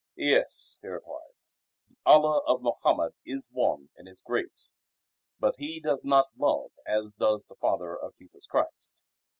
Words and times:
"Yes," 0.15 0.79
he 0.81 0.87
replied, 0.87 1.35
"the 1.87 1.95
Allah 2.07 2.39
of 2.47 2.63
Mohammed 2.63 3.13
is 3.23 3.47
one 3.51 3.89
and 3.95 4.07
is 4.07 4.23
great, 4.23 4.69
but 5.39 5.57
He 5.59 5.79
does 5.79 6.03
not 6.03 6.31
love 6.35 6.71
as 6.87 7.11
does 7.11 7.45
the 7.45 7.55
Father 7.57 7.95
of 7.95 8.17
Jesus 8.17 8.47
Christ. 8.47 8.95